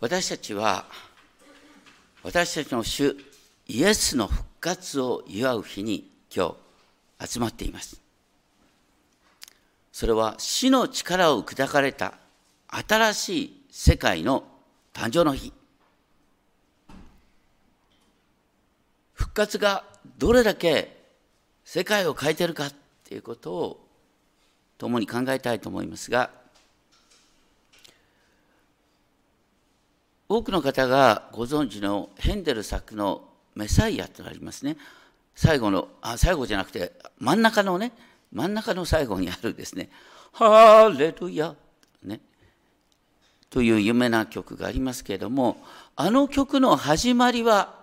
[0.00, 0.84] 私たちは
[2.22, 3.16] 私たちの主
[3.66, 6.54] イエスの復活を祝う日に今
[7.18, 8.00] 日集まっています。
[9.90, 12.14] それは死の力を砕かれた
[12.68, 14.44] 新しい世界の
[14.92, 15.52] 誕生の日。
[19.14, 19.82] 復活が
[20.16, 20.96] どれだけ
[21.64, 22.72] 世界を変えてるかっ
[23.04, 23.88] ていうことを
[24.78, 26.30] 共に考えたいと思いますが
[30.28, 33.22] 多くの方がご存知のヘンデル作の
[33.54, 34.76] メサイアとなりますね。
[35.34, 37.92] 最後のあ最後じゃなくて真ん中のね
[38.32, 39.88] 真ん中の最後にあるですね
[40.32, 41.54] 「ハレルヤ」
[42.02, 42.20] ね。
[43.48, 45.64] という有名な曲がありますけれども
[45.96, 47.74] あの曲の始まりは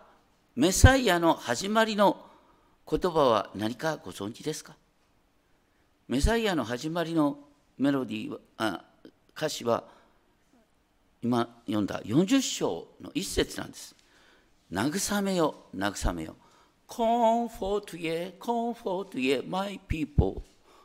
[0.55, 2.24] メサイアの始まりの
[2.88, 4.76] 言葉は何かご存知ですか？
[6.08, 7.40] メサイアの始まりの
[7.80, 8.84] メロディーはあ
[9.36, 9.84] 歌詞は
[11.26, 13.96] 今読んだ40章の一節なんです。
[14.72, 16.36] 慰めよ、慰めよ。
[16.88, 20.44] Comfort ye, comfort ye, my people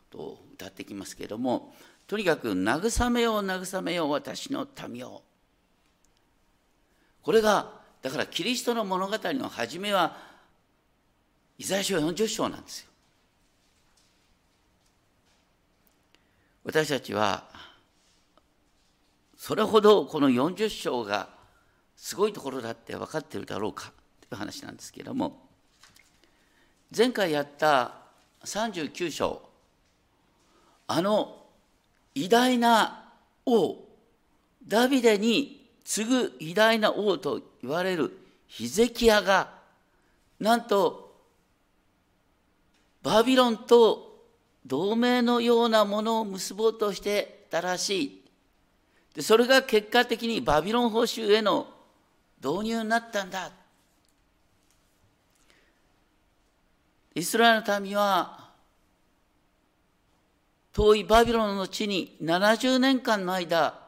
[0.09, 1.75] と歌ってきますけれども、
[2.07, 5.23] とにかく慰めよ、慰めよ、私の民を。
[7.21, 10.17] これが、だからキリストの物語の初めは、
[11.59, 12.91] イザヤ書40章なんですよ。
[16.65, 17.70] 私たちは
[19.41, 21.31] それほどこの40章が
[21.97, 25.41] すごいところだって分かってるだろうかという話なんですけれども
[26.95, 27.95] 前回やった
[28.45, 29.41] 39章
[30.89, 31.39] あの
[32.15, 33.13] 偉大な
[33.47, 33.77] 王
[34.69, 38.13] ダビデに次ぐ偉大な王と言われる
[38.47, 39.55] ヒゼキヤが
[40.39, 41.15] なんと
[43.03, 44.19] バビロンと
[44.67, 48.20] 同盟のようなものを結ぼうとしてたらしい。
[49.15, 51.67] でそれが結果的にバビロン報酬への
[52.43, 53.51] 導入になったんだ。
[57.15, 58.51] イスラエルの民は
[60.73, 63.79] 遠いバビロンの地に70年間の間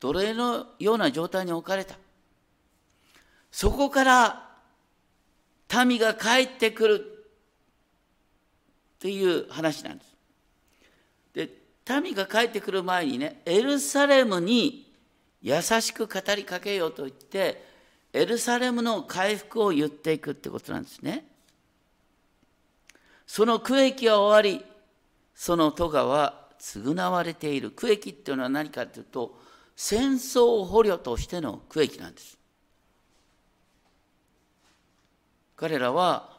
[0.00, 1.96] 奴隷のような状態に置かれた。
[3.52, 4.50] そこから
[5.84, 7.24] 民が帰ってくる
[8.96, 10.09] っていう話なんです。
[12.00, 14.92] 民が帰ってくる前にねエルサレムに
[15.42, 17.64] 優しく語りかけようと言って
[18.12, 21.24] エルサレムの回復を言っていくってことなんですね。
[23.26, 24.64] その区域は終わり
[25.34, 29.38] その戸川は償われている区域っていうのは何かというと
[29.76, 32.36] 戦争捕虜としての区域なんです。
[35.56, 36.36] 彼らは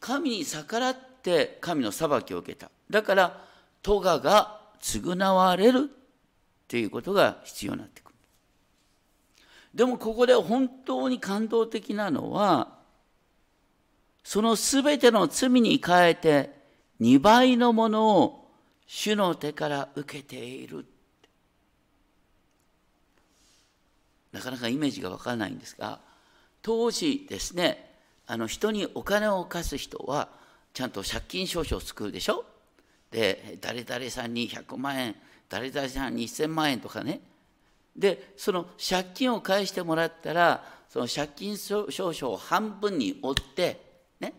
[0.00, 2.70] 神に逆らって神の裁きを受けた。
[2.90, 3.44] だから
[3.82, 8.14] 戸賀が償われるっていうことが必要になってくる。
[9.74, 12.78] でもここで本当に感動的なのは
[14.24, 16.50] その全ての罪に変えて
[17.00, 18.50] 2倍のものを
[18.86, 20.86] 主の手から受けている。
[24.32, 26.00] なかなかイメージがわからないんですが
[26.60, 27.94] 当時ですね
[28.26, 30.28] あの人にお金を貸す人は
[30.74, 32.44] ちゃんと借金証書を作るでしょ？
[33.10, 35.16] で誰々さんに100万円
[35.48, 37.20] 誰々さんに1000万円とかね。
[37.96, 43.80] でその借金を返してもらったらその借金証書を半分に折って
[44.20, 44.34] ね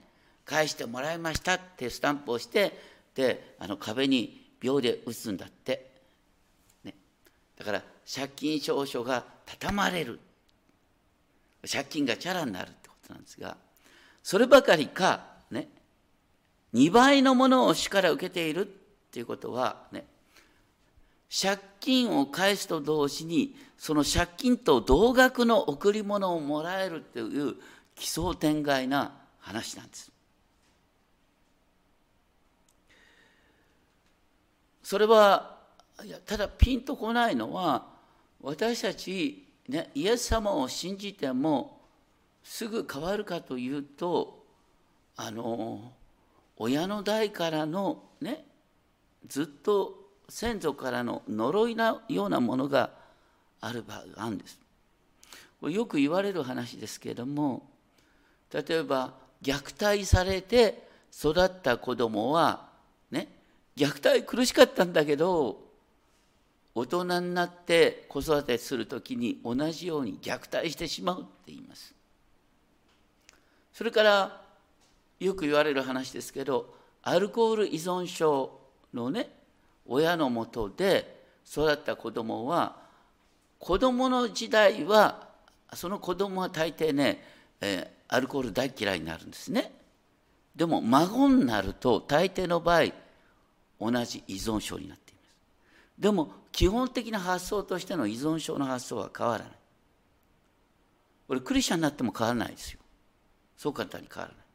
[0.46, 2.80] 返してもらいましたってスタンプをして
[3.16, 5.92] であの壁に秒で打つんだって、
[6.84, 6.94] ね、
[7.58, 10.20] だから借金証書が畳まれる。
[11.68, 13.58] 借金がチャラになるってことなんですが
[14.24, 15.26] そればかりか
[16.74, 18.70] 2倍のものを主から受けているっ
[19.12, 20.06] ていうことはね
[21.30, 27.56] 借金を返すと同時にその借金と同額の贈り物をもらえるっていう
[27.96, 30.12] 奇想天外な話なんです。
[34.84, 35.58] それは
[36.04, 37.86] いやただピンとこないのは
[38.42, 41.80] 私たち、ね、イエス様を信じても
[42.44, 44.44] すぐ変わるかというと
[45.16, 45.92] あの
[46.60, 48.46] 親の代からのね
[49.28, 49.98] ずっと
[50.28, 52.92] 先祖からの呪いなようなものが
[53.62, 54.60] ある場合があるんです。
[55.62, 57.64] よく言われる話ですけれども
[58.54, 62.68] 例えば虐待されて育った子供は
[63.12, 63.28] ね
[63.76, 65.62] 虐待苦しかったんだけど
[66.76, 71.94] 大人になって子育てする時に同じように虐待してしまうって言います。
[73.74, 74.49] それから
[75.20, 76.74] よく言われる話ですけど
[77.04, 78.60] アルコール依存症
[78.94, 79.30] のね
[79.86, 82.78] 親のもとで育った子供は
[83.58, 85.28] 子供の時代は
[85.74, 87.24] その子供は大抵ね、
[87.62, 89.72] えー、アルコール大嫌いになるんですね。
[90.56, 92.92] でも孫になると大抵の場合
[93.80, 95.36] 同じ依存症になっています。
[96.00, 99.54] でも基本的な発想としての依存症の発想は変わらない。
[101.28, 102.80] これクリスチャンになっても変わらないですよ。
[103.58, 104.49] そう簡単に変わらない。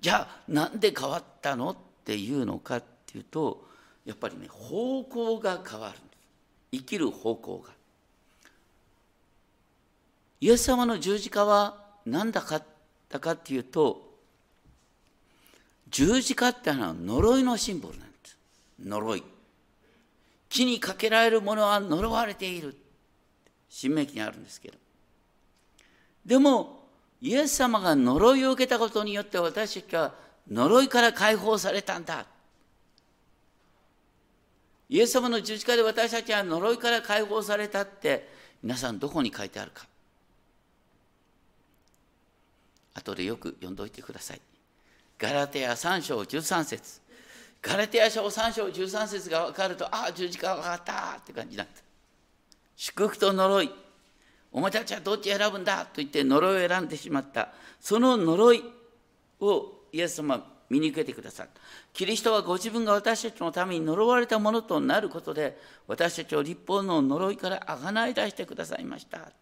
[0.00, 3.66] じゃあなんで変わったのっていうのかっていうと
[4.04, 5.98] やっぱりね方向が変わる
[6.70, 7.70] 生きる方向が。
[10.40, 12.62] イエス様の十字架は何だっ
[13.08, 14.08] たかっていうと
[15.90, 18.36] 十字架ってのは呪いのシンボルなんです。
[18.84, 19.24] 呪い。
[20.48, 22.76] 木にかけられるものは呪われている。
[23.68, 24.78] 新明記にあるんですけど。
[26.24, 26.77] でも
[27.20, 30.14] イエス様が呪いを受けたことによって私たちは
[30.50, 32.26] 呪いから解放されたんだ。
[34.88, 38.28] イエス様の十字架で私たちは呪いから解放されたって
[38.62, 39.86] 皆さんどこに書いてあるか。
[42.94, 44.40] 後でよく読んどいてください。
[45.18, 47.00] ガラテヤ3章13節。
[47.60, 51.82] ガラテヤ書3章13節が分かるとああ十字架分かったって感じになった
[52.76, 53.70] 祝福と呪い。
[54.52, 57.52] お前たちはどっち選ぶんだと言って呪いを選んでしまった。
[57.80, 58.64] その呪い
[59.40, 61.60] をイエス様は見に受けてくださった。
[61.92, 69.32] キリストはご自分が私たちのために呪われたものとなることで私たちを立法の呪いからあがない出してくださいました。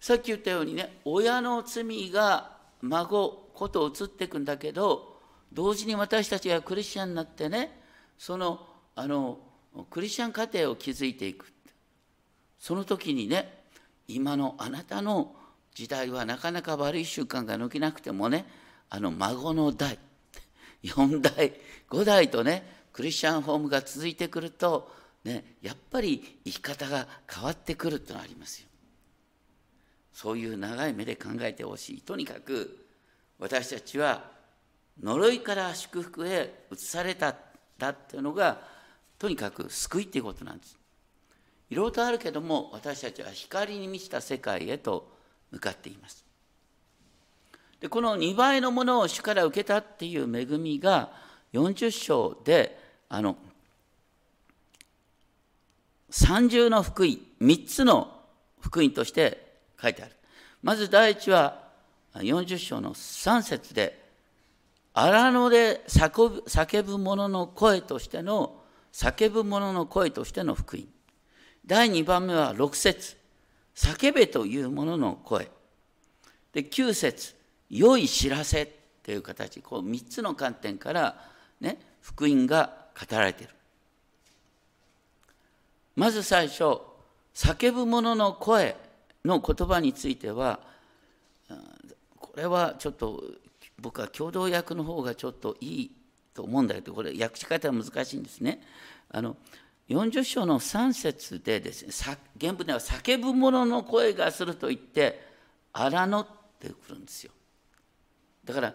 [0.00, 5.16] さっき言ったようにね親の罪が孫こと移っていくんだけど
[5.52, 7.80] 同時に私たちがクリスチャンになってね
[8.18, 8.66] その
[8.96, 9.38] あの
[9.90, 11.51] クリスチャン家庭を築いていく。
[12.62, 13.64] その時にね
[14.06, 15.34] 今のあなたの
[15.74, 18.46] 時代はなかなか悪い習慣が抜けなくてもね
[18.88, 19.98] あの孫の代
[20.84, 21.54] 4代
[21.90, 24.94] 5代とねクリスチャンホームが続いてくると、
[25.24, 28.68] ね、やっぱり生き方が変わってくるってのありますよ。
[30.12, 32.00] そういう長い目で考えてほしい。
[32.02, 32.86] とにかく
[33.40, 34.30] 私たちは
[35.02, 37.34] 呪いから祝福へ移された
[37.76, 38.62] だっていうのが
[39.18, 40.81] とにかく救いっていうことなんです。
[41.72, 45.10] いろいろとあるけども私たちは光に満ちた世界へと
[45.50, 46.22] 向かっています。
[47.80, 51.10] でこの2倍のものを主から受けたっていう恵みが
[51.54, 52.78] 40章で
[53.08, 53.38] あの
[56.10, 58.20] 三重の福音3つの
[58.60, 60.12] 福音として書いてある。
[60.62, 61.58] まず第一は
[62.16, 63.98] 40章の3節で
[64.92, 68.60] 荒野で叫ぶ者の声としての
[68.92, 70.84] 叫ぶ者の声としての福音。
[71.64, 73.16] 第2番目は6節
[73.74, 75.50] 叫べというものの声。
[76.52, 77.34] で、9節
[77.70, 78.68] 良い知らせっ
[79.02, 81.16] ていう形、こう3つの観点から、
[81.60, 83.54] ね、福音が語られている。
[85.96, 86.80] まず最初、
[87.34, 88.76] 叫ぶ者の声
[89.24, 90.60] の言葉については、
[92.18, 93.22] これはちょっと
[93.78, 95.90] 僕は共同訳の方がちょっといい
[96.34, 98.62] と思うんだけど、これ訳し方は難しいんですね。
[99.10, 99.36] あの
[99.88, 105.26] 40章の3節でですね、原文では叫ぶ者の声がすると言って、
[105.72, 106.26] 荒野っ
[106.58, 107.32] てくるんですよ。
[108.44, 108.74] だから、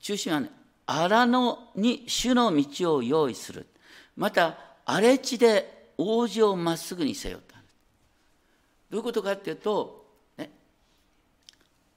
[0.00, 0.50] 中心はね、
[0.86, 3.66] 荒野に主の道を用意する。
[4.16, 7.56] また、荒れ地で王子をまっすぐにせよと。
[8.90, 10.50] どういうことかっていうと、ね、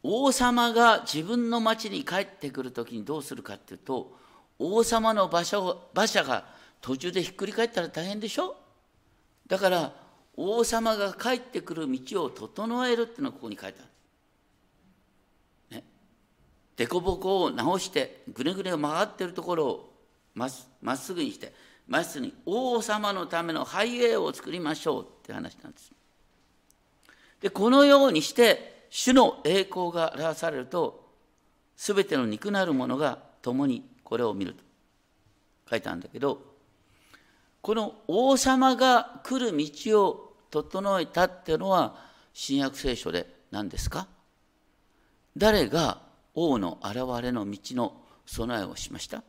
[0.01, 4.17] 王様が自分の町に帰ってくるときにどうするかっていうと、
[4.57, 6.45] 王様の馬車を馬車が
[6.81, 8.55] 途中でひっくり返ったら大変でしょ？
[9.47, 9.93] だから
[10.37, 13.83] 王様が帰ってくる道を整えるっていうのがここに書いてあ
[15.75, 15.77] る。
[15.77, 15.83] ね。
[16.77, 19.93] 凸凹を直してぐねぐね曲がってるところを
[20.33, 20.49] まっ
[20.97, 21.53] すぐにして
[21.87, 25.91] まっすぐに王様のためのハイウェイを作りましょうって話なんです。
[27.41, 31.09] でこのようにして主の栄光が表されると
[31.75, 34.63] 全ての肉なるものが共にこれを見ると
[35.69, 36.48] 書いてあるんだけど
[37.61, 41.95] この王様が来る道を整えたっていうのは
[42.33, 44.07] 新約聖書で何ですか？
[45.35, 46.01] 誰が
[46.33, 47.93] 王の現れの道の
[48.25, 49.23] 備えをしました？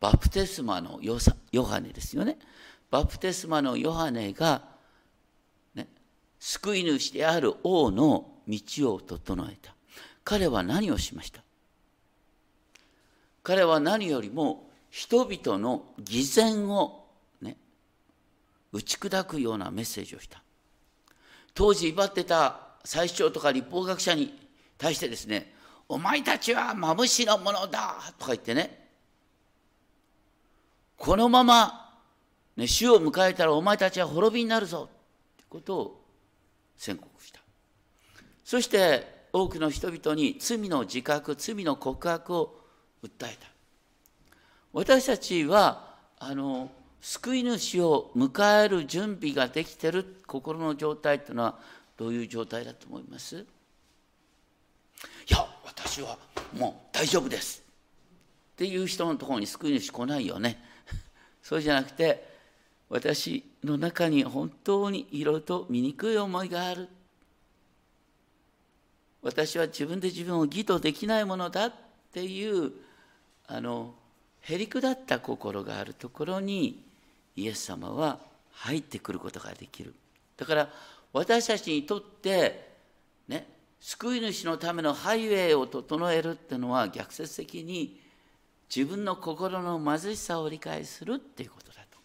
[0.00, 2.38] バプテスマのヨハネですよね。
[2.90, 4.62] バプテスマのヨハネが、
[5.74, 5.88] ね、
[6.38, 9.74] 救い主である王の道を整えた。
[10.24, 11.42] 彼は何をしました？
[13.42, 17.06] 彼は何よりも人々の偽善を
[17.40, 17.56] ね、
[18.72, 20.42] 打ち砕くようなメッセージをした。
[21.54, 24.38] 当時威張ってた最主張とか立法学者に
[24.78, 25.54] 対してですね、
[25.88, 28.88] お前たちはマムシのものだとか言ってね、
[30.98, 31.94] このまま、
[32.56, 34.88] ね、主を迎えたらお前たちは滅びになるぞ
[35.36, 36.04] ということを
[36.76, 37.40] 宣告した
[38.44, 42.56] そして多くの人々に罪の自覚罪の告白を
[43.02, 43.46] 訴えた
[44.72, 46.70] 私たちはあの
[47.00, 51.58] 救い主を迎える準備ができてる心の状態っていうのは
[51.96, 53.38] どういう状態だと思います？
[53.38, 56.18] いや私は
[56.56, 57.62] もう大丈夫です。
[58.52, 60.62] っていう人のところに救い主来ないよね。
[61.42, 62.26] そうじゃなくて
[62.88, 66.88] 私の中に本当にいろいろと醜い思いがある。
[69.22, 71.72] 私は自分で自分を義とできないものだっ
[72.12, 72.72] ていう
[73.46, 73.94] あの
[74.40, 76.84] へりくだった心があるところに
[77.36, 78.18] イエス様は
[78.52, 79.94] 入ってくることができる。
[80.36, 80.68] だから
[81.12, 82.68] 私たちにとって
[83.28, 83.46] ね
[83.80, 88.00] 救い主のためのハイウェイを整えるっていうのは逆説的に
[88.74, 91.98] 自分の心の貧しさを理解するっていうことだと。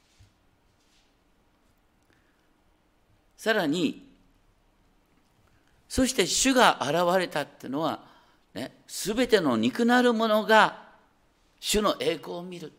[3.38, 4.08] さらに
[5.90, 8.00] そして主が現れたっていうのは、
[8.54, 10.83] ね、全ての肉なるものが
[11.66, 12.74] 主の栄光を見る。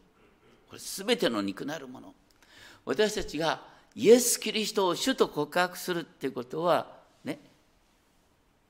[0.69, 2.15] これ全ての肉なるもの。
[2.85, 3.63] 私たちが
[3.95, 6.87] イエス・キリストを主と告白するっていうことは
[7.25, 7.39] ね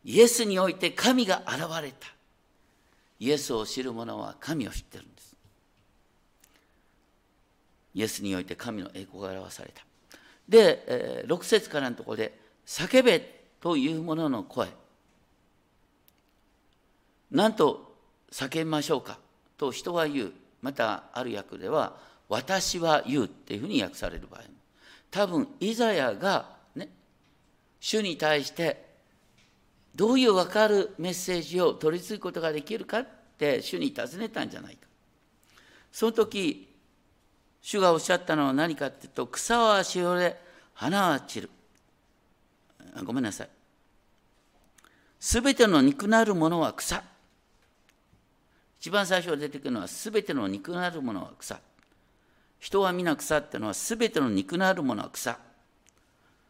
[0.05, 2.07] イエスにおいて神が現れた。
[3.19, 5.35] イエスを知る者は神を知ってるんです。
[7.95, 9.85] イエスにおいて神の栄光が表された。
[10.49, 13.19] で、えー、6節からのところで「叫べ」
[13.61, 14.69] というものの声。
[17.33, 17.97] なんと
[18.31, 19.24] 叫びましょうか。
[19.65, 20.33] と人は言う。
[20.61, 21.97] またある訳では
[22.29, 24.49] 「私は言う」っていうふうに訳される場合も。
[25.11, 26.89] 多分イザヤがね
[27.81, 28.95] 主に対して
[29.95, 34.87] どういう分かるメッセージを取り継ぐことができるかって主に尋ねたんじゃないか。
[35.93, 36.75] その時
[37.61, 40.37] 主がおっしゃったのは何かっていうと草はしおれ
[40.73, 41.51] 花は散る。
[43.05, 43.49] ごめんなさい。
[45.21, 47.03] すべての肉なるものは草。
[48.85, 51.59] 一番最初に出てくるのはすべての肉なるものは草。
[52.59, 55.39] 人は皆草っていうのはすべての肉なるものは草。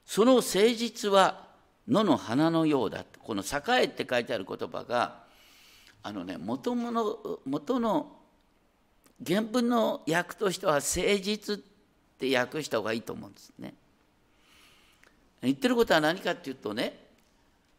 [0.05, 1.47] その誠実は
[1.87, 3.45] 野の花のようだこの
[3.79, 5.23] 「栄」って書いてある言葉が
[6.03, 8.17] あのね元の元の
[9.25, 11.59] 原文の訳としては誠実っ
[12.19, 13.75] て訳した方がいいと思うんですね。
[15.41, 16.99] 言ってることは何かっていうとね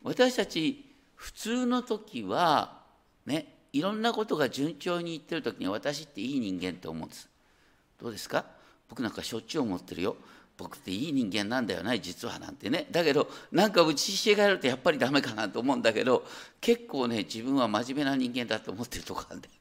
[0.02, 0.86] 私たち
[1.16, 2.84] 普通の時は
[3.26, 7.28] ねいろんなことが順調にいってる時に私っていい人間って思うんです。
[8.02, 8.46] どうですか？
[8.88, 10.16] 僕なんかしょっちゅう思ってるよ。
[10.58, 12.88] 僕っていい人間なんだよな実はなんてね。
[12.90, 16.26] だけどなんか打ちひしがれるとやっぱりダメかなと思うんだけど
[16.62, 19.54] 結構ね自分は真面目な人間だと思ってるとこあるんだよ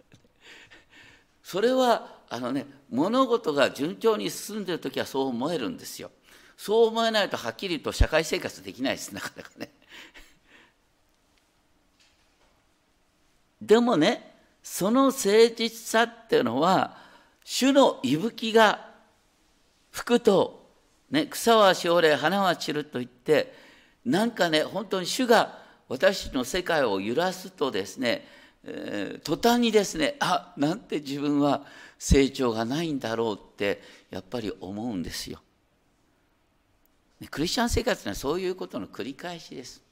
[1.42, 6.12] それはあのね物事が順調に進んでる時はそう思えるんですよ。
[6.56, 9.73] そう思えないとはっきり言うと社会生活できないですなかなかね。
[13.66, 16.97] でもねその誠実さっていうのは
[17.44, 18.90] 主の息吹が
[19.90, 20.64] 吹くと
[21.14, 23.54] ね、草はしおれ花は散ると言って
[24.04, 28.26] なんかね本当に主が私の世界を揺らすとですね、
[28.64, 31.62] えー、途端にですねあなんて自分は
[32.00, 33.80] 成長がないんだろうって
[34.11, 35.40] やっぱり思うんですよ。
[37.30, 39.84] クリスチャン生活にはそういうことの繰り返しです。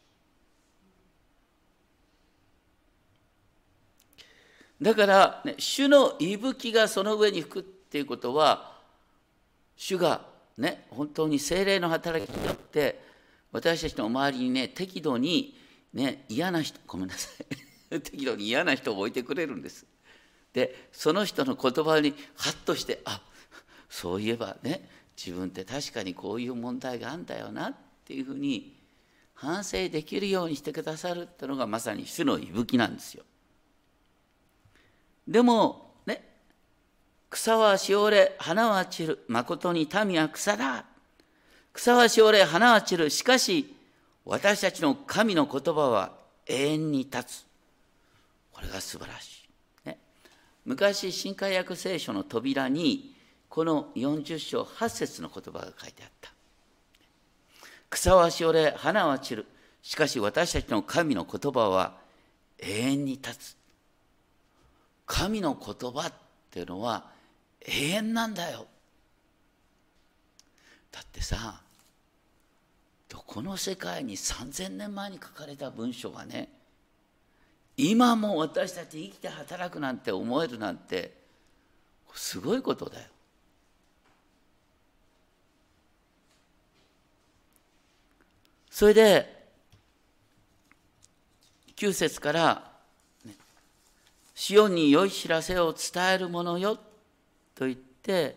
[4.82, 8.72] だから、ね、主の息吹がその上に吹くっていうことは
[9.76, 13.00] 主がね、本当に精霊の働きによって
[13.52, 15.56] 私たちの周りにね適度に、
[15.92, 17.30] ね、嫌な人ごめんなさ
[17.90, 19.86] い 適度に嫌な人を置いてくれるんです。
[20.52, 23.22] でその人の言葉にハッとしてあ
[23.88, 27.74] そういえばね自分って確かにこういう問題があんだよなっ
[28.04, 28.78] ていうふうに
[29.32, 33.24] 反省できるようにしてくださるっていうのがまさに主の息吹なんですよ。
[35.26, 36.32] でもね
[37.32, 39.24] 草はしおれ、花は散る。
[39.26, 40.84] 誠に民は草だ。
[41.72, 43.10] 草はしおれ、花は散る。
[43.10, 43.74] しかし、
[44.26, 46.12] 私たちの神の言葉は
[46.46, 47.46] 永遠に立つ。
[48.52, 49.48] これが素晴らし
[49.84, 49.88] い。
[49.88, 49.98] ね、
[50.66, 53.16] 昔、新海訳聖書の扉に、
[53.48, 56.32] この40章8節の言葉が書いてあった。
[57.88, 59.46] 草はしおれ、花は散る。
[59.82, 61.96] しかし私たちの神の言葉は
[62.58, 63.61] 永遠に立つ。
[65.06, 66.12] 神の言葉っ
[66.50, 67.10] ていうのは
[67.66, 68.66] 永遠なんだよ
[70.90, 71.60] だってさ
[73.08, 76.48] どこの世界に3,000年前に書かれた文章がね
[77.76, 81.12] 今も私たち生きて働くなんて思えるなんて
[82.14, 83.06] すごいことだよ。
[88.70, 89.42] それで
[91.76, 92.71] 9節から
[94.44, 96.74] シオンに良い知らせを伝えるものよ」
[97.54, 98.34] と言って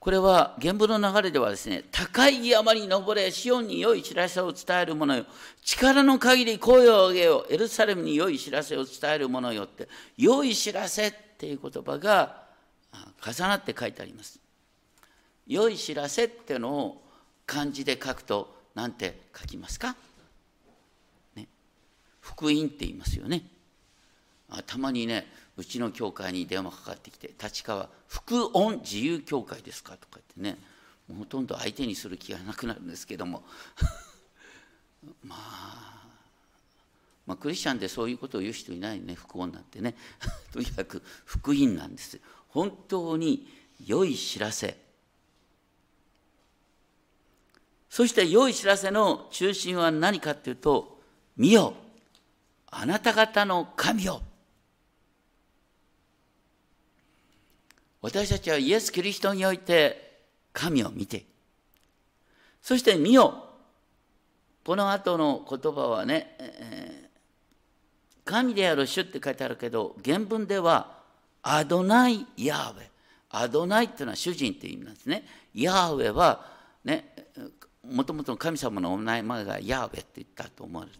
[0.00, 5.26] これは原文の流れではですね、高い山に登れ、シオンに良い知らせを伝える者よ。
[5.62, 7.52] 力の限り声を上げよう。
[7.52, 12.46] エルサレムに良い知らせを伝える者よって、良い知らせっていう言葉が
[13.22, 14.40] 重なって書いてあります。
[15.46, 17.02] 良い知らせっていうのを
[17.44, 19.94] 漢字で書くと何て書きますか、
[22.28, 23.42] 福音って言いますよね。
[24.66, 30.62] たまにねうちの教会に電話かかってきて「立川福音自由教会ですか?」とか言ってね
[31.08, 33.44] もうほとんど相手にする気がなくなるんですけども。
[35.22, 35.98] まあ
[37.24, 39.94] まあ、クリスチャンでそういうことを言う人いないね福音なんてね。
[40.52, 42.20] とにかく福音なんです。
[42.48, 43.46] 本当に
[43.84, 44.82] 良い知らせ。
[47.90, 51.00] そして良い知らせの中心は何かっていうと
[51.36, 51.74] 「見よ
[52.70, 54.22] あなた方の神よ」
[58.00, 60.22] 私たちはイエス・キリストにおいて
[60.52, 61.26] 神を見て、
[62.62, 63.44] そして見よ。
[64.64, 70.98] この後の言葉はね、えー、神である主って書いてあるけど、原文では
[71.42, 72.88] アドナイ・ヤーウェ。
[73.30, 75.24] アドナイっていうのは主人っていう意味なんですね。
[75.54, 76.46] ヤーウェは、
[76.84, 77.14] ね、
[77.82, 80.98] もともとの神様のお名前がヤーウェって言ったと思われる。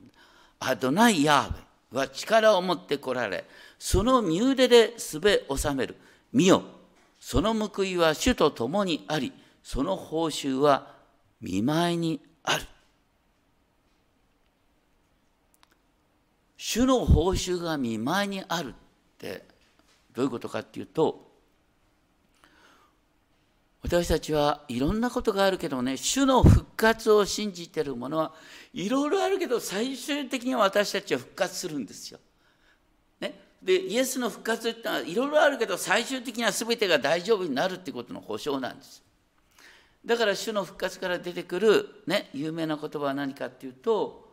[0.61, 3.45] アドナイ・ヤーウェは力を持って来られ、
[3.79, 5.97] その身腕ですべ収める。
[6.33, 6.63] 見よ。
[7.21, 10.95] その報いは主と共にあり、その報酬は
[11.41, 12.65] 見舞いにある。
[16.57, 18.73] 主の報酬が見舞いにあるっ
[19.17, 19.45] て
[20.13, 21.28] どういうことかっていうと
[23.83, 28.33] 私たちはいろんなことがあるけどね主の復活を信じてるものは
[28.73, 32.19] いろいろあるけど最終的には私たちは復活するんですよ。
[33.21, 39.03] ねでイエスの復活ってのはいろいろあるけど最終的には全てが大丈夫になるっていうことの保証なんです
[40.05, 44.28] だから主の復活から出てくる、ね、有名な言葉は何かっていうと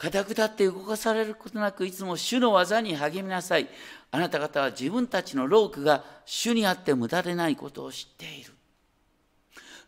[0.00, 3.68] 固く立って動かされることなくいつも主の技に励みなさい
[4.10, 8.54] あなた方は自分たちのロークが主にあって無駄でないことを知っている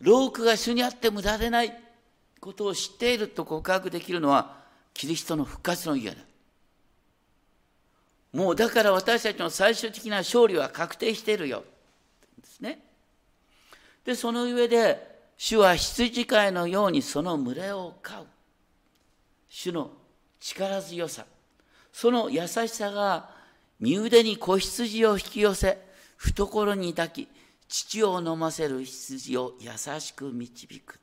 [0.01, 1.73] ロークが主にあって無駄でない
[2.41, 4.59] ことを知っていると告白できるのは
[4.93, 6.17] キリストの復活の家だ
[8.35, 11.65] もうだから私たちの最終的な勝利は確定しているよ。
[12.39, 12.83] ですね。
[14.07, 18.27] で、その上で、主は羊飼いのようにその群れを飼う。
[19.51, 19.91] 主の
[20.43, 21.25] 力強さ。
[21.93, 23.31] その優しさが
[23.79, 25.79] 身腕に子羊を引き寄せ、
[26.17, 27.29] 懐に抱き、
[27.69, 30.99] 乳を飲ませる羊を優しく導く。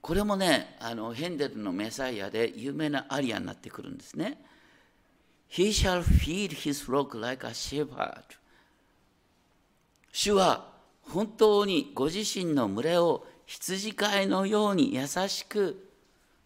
[0.00, 4.44] これもねあのヘンデルのメサイアで有名なアリアになってくるんですね。
[5.48, 8.16] He shall feed his flock like a shepherd.
[10.10, 15.91] 主は本当にご自身の群れを羊飼いのように優しく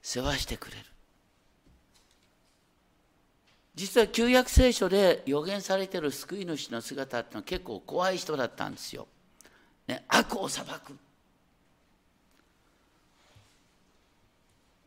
[0.09, 0.85] 世話してくれる。
[3.75, 9.09] 実は旧約聖書で予言されてる救い主の姿ってのは結構怖い人だったんですよ。
[9.89, 10.97] ね、悪を裁く。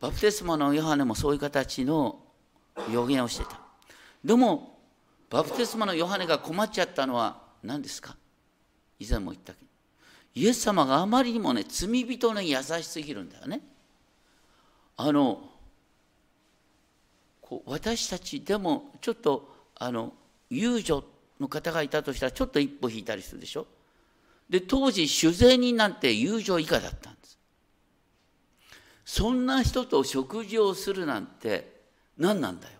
[0.00, 2.18] バプテスマのヨハネもそういう形の
[2.90, 3.60] 予言をしてた。
[4.24, 4.78] でも、
[5.28, 8.16] バプテスマのヨハネが困っちゃったのは何ですか？
[8.98, 9.66] 以前も言ったけど。
[10.36, 13.60] イエス様があまりにもね、罪人に優しすぎるんだよね。
[15.02, 15.40] あの、
[17.40, 20.12] こう私たちでもちょっと、あの、
[20.50, 21.02] 遊女
[21.40, 23.66] の方がいたとしたらちょっと一歩引いたりするでしょ？
[24.50, 27.38] で、当時、主税人なんて友情以下だったんです。
[29.06, 31.80] そんな人と食事をするなんて
[32.18, 32.74] 何なんだよ。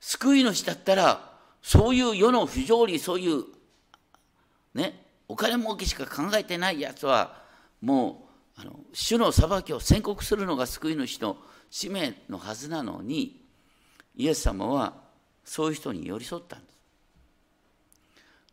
[0.00, 3.44] 救い主だったらそういう世の不条理そういう
[4.74, 7.40] ねお金儲けしか考えてないやつは
[7.80, 8.21] もう
[8.56, 11.36] あの主の裁きを宣告するのが救い主の
[11.70, 13.44] 使命のはずなのに
[14.14, 14.94] イエス様は
[15.44, 16.78] そういう人に寄り添ったんです。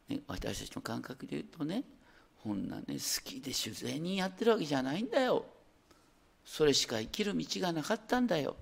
[0.10, 1.84] ね、私たちの感覚で言うとね
[2.44, 5.46] こんなね好きで主税人やってるわけじゃないんだよ。
[6.46, 8.56] それしか生きる道がなかったんだよ。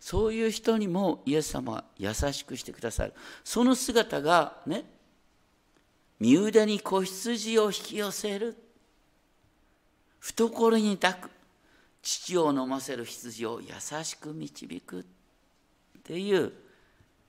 [0.00, 3.14] そういう人にもイエス様は優しくしてくださる。
[3.42, 4.84] その姿がね、
[6.20, 8.56] 身腕に子羊を引き寄せる。
[10.26, 11.30] 懐に抱く。
[12.02, 15.00] 父を飲ませる羊を優しく導く。
[15.00, 15.04] っ
[16.02, 16.52] ていう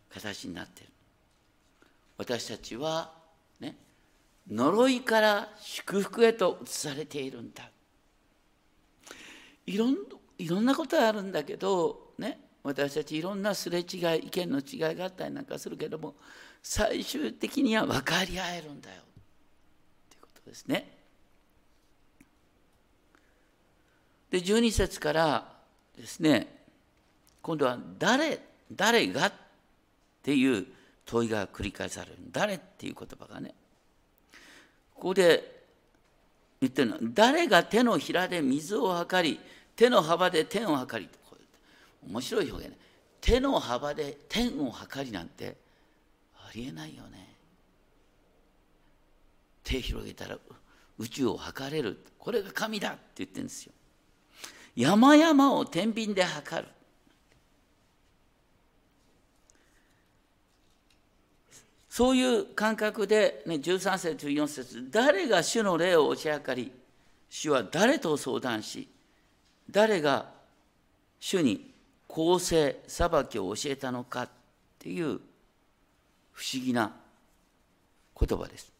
[0.09, 0.89] 形になってる。
[2.17, 3.11] 私たちは
[3.59, 3.75] ね、
[4.49, 7.69] 呪いから祝福へと移されているんだ
[9.65, 9.97] いろん
[10.37, 16.15] いろんなことがあるんだけどね私たちいろんなすれ違い意見の違いがあったりなんかするけども
[16.63, 19.01] 最終的には分かり合えるんだよ
[20.09, 20.96] ということですね。
[24.29, 25.53] で12節から
[25.97, 26.47] ですね
[27.41, 28.39] 今度は誰
[28.71, 29.33] 誰がっ
[30.21, 30.65] ていう
[31.05, 32.17] 問いが繰り返される。
[32.31, 33.53] 誰っていう言葉がね。
[34.93, 35.63] ここで
[36.59, 39.39] 言ってるのは誰が手のひらで水を測り
[39.75, 41.09] 手の幅で天を測り。
[42.05, 42.79] 面白い表現ね。
[43.21, 45.55] 手の幅で天を測りなんて
[46.35, 47.35] ありえないよね。
[49.63, 50.37] 手広げたら
[50.97, 52.03] 宇宙を測れる。
[52.17, 53.73] これが神だって言ってるんですよ。
[54.77, 56.67] 山々を天秤で測る
[61.89, 66.71] そういう感覚で、ね、13節14節誰が主の霊を教えかり
[67.27, 68.87] 主は誰と相談し
[69.71, 70.27] 誰が
[71.19, 71.73] 主に
[72.07, 74.29] 公正裁きを教えたのかっ
[74.77, 75.19] ていう
[76.33, 76.93] 不思議な
[78.19, 78.71] 言葉です。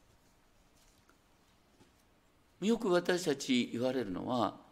[2.61, 4.66] よく私たち言われるのは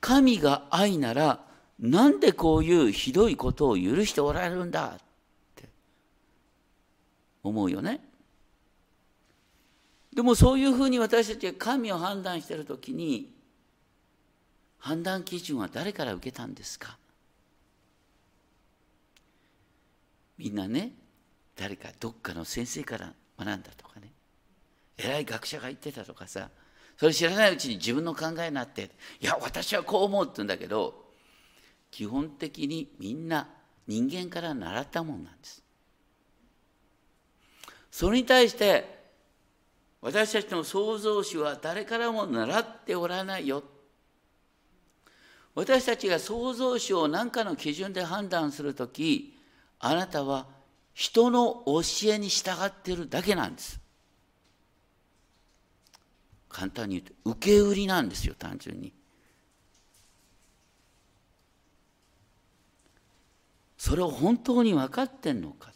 [0.00, 1.44] 神が愛なら
[1.78, 5.00] なんでこういうひどいことを許しておられるんだっ
[5.56, 5.68] て
[7.42, 8.00] 思うよね。
[10.14, 13.30] でもそういうふうに私たちが神を判断しているときに
[14.78, 16.98] 判断基準は誰から受けたんですか？
[20.36, 20.92] みんなね
[21.56, 24.10] 誰かどっかの先生から学んだとかね
[24.96, 26.48] 偉い学者が言ってたとかさ
[27.00, 28.90] それ知らないうちに自分の考えになって
[29.22, 31.06] いや私はこう思うって言うんだけど
[31.90, 33.48] 基本的にみんな
[33.86, 35.64] 人間から習ったもんなんです
[37.90, 39.00] それに対して
[40.02, 43.62] 私たちの創造主は誰からも習っておらないよ
[45.54, 49.38] 私たちが創造主を何かの基準で判断するとき
[49.78, 50.48] あなたは
[50.92, 53.79] 人の教えに従っているだけなんです。
[56.50, 58.92] 簡単に言うと受け売りなんですよ単純に。
[63.78, 65.72] それを本当に分かってんのか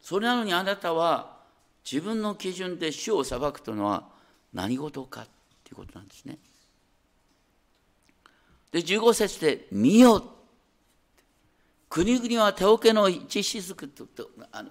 [0.00, 1.38] それなのにあなたは
[1.88, 4.08] 自分の基準で主を裁くというのは
[4.52, 5.28] 何事かっ
[5.62, 6.38] ていうことなんですね。
[8.72, 10.34] で15節で「見よ」
[11.88, 14.70] 国々は手桶の一雫ととあの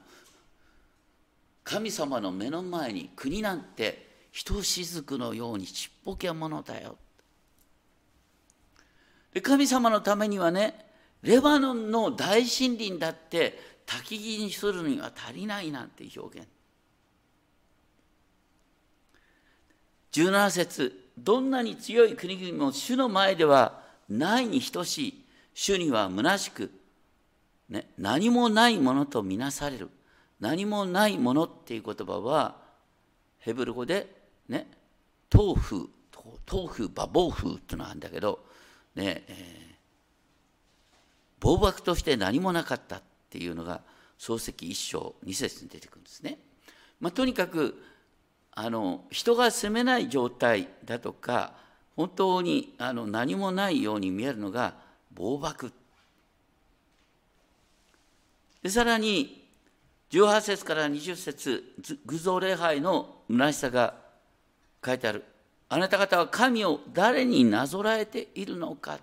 [1.64, 6.98] 神様の目の前に国なんて一雫のようにちっぽけものだよ。
[9.34, 10.86] で神様のためにはね
[11.22, 16.48] レバノンの大森林だって焚き木にするには足りないなんて表現。
[20.14, 26.72] 17節どんなに強い国々も主の前ではないに等しい主には虚しく
[27.72, 29.90] ね、何もないものとみなされる
[30.42, 32.58] 何もないものっていう言葉は
[33.40, 34.68] ヘブル語でね
[35.34, 35.90] 豆腐
[36.52, 38.46] 豆腐バボウフっていうのがあるんだけど
[38.96, 40.96] ね、えー、
[41.40, 43.82] 暴漠として何もなかったっていうのが
[44.20, 46.38] 漱石一章二節に出てくるんですね。
[47.00, 47.82] まあ、とにかく
[48.52, 51.54] あの人が責めない状態だとか
[51.96, 54.76] 本当にあの何もないように見えるのが
[55.12, 55.72] 暴漠
[58.62, 59.48] でさらに
[60.12, 61.64] 18節から20節
[62.06, 64.01] 偶像礼拝の虚しさが
[64.84, 65.24] 書いてある。
[65.70, 69.00] あなた方は神を誰になぞらえているのか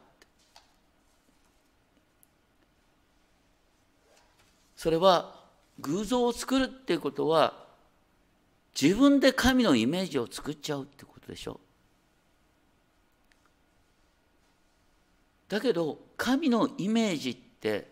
[4.77, 5.35] それは
[5.81, 7.67] 偶像を作るっていうことは
[8.81, 11.59] 自分で神のイメージを作っちゃうってことでしょ。
[15.49, 17.91] だけど神のイメージって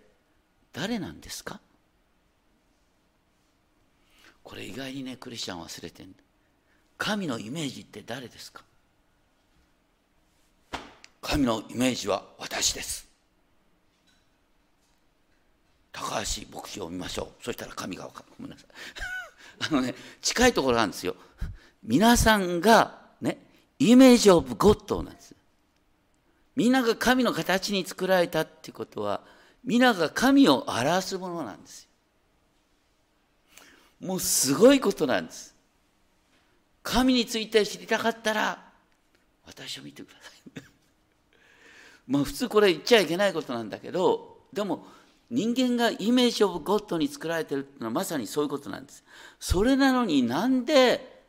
[0.73, 1.61] 誰なんですか？
[4.45, 6.19] これ意外にねクリスチャン忘れてるんだ。
[6.99, 8.63] 神のイメージって誰ですか？
[11.21, 13.09] 神のイメージは私です。
[15.93, 17.45] 高橋牧師を見ましょう。
[17.45, 18.27] そしたら神が分かる。
[18.39, 18.69] ごめんなさい。
[19.73, 21.17] あのね近いところなんですよ。
[21.83, 23.39] 皆さんがね
[23.79, 25.35] イメージオブゴッドなんです。
[26.55, 29.23] みんなが神の形に作られたってことは
[29.65, 31.91] 皆が神を表すものなんですよ。
[34.01, 35.56] もうすごいことなんです。
[36.87, 38.63] 神について知りたかったら、
[39.45, 40.63] 私を見てください。
[42.07, 44.87] まあ普通これ言っちゃいけないことなんだけど、でも
[45.29, 49.03] 人間がイメージオブゴッドに作られてるっていうのはまさにそういうことなんです。
[49.41, 51.25] それなのになんで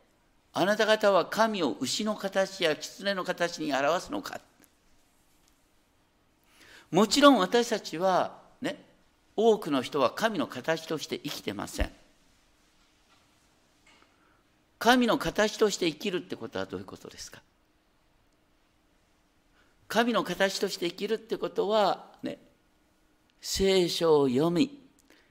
[0.52, 4.40] あなた方は神を牛の形や狐の形に表すのか
[6.92, 8.80] もちろん私たちはね
[9.34, 11.90] 多くの人は神の形として生きてません
[14.78, 17.42] 神の形として生きるってことはどういうことですか？
[19.88, 22.38] 神の形として生きるってことはね
[23.40, 24.78] 聖書を読み